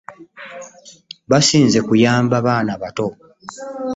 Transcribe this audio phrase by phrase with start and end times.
[1.29, 3.07] Basinze kuyamba baana bato.